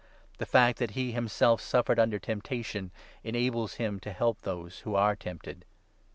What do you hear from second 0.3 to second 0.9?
The fact